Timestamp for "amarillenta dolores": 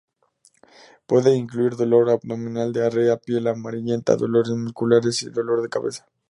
3.45-4.51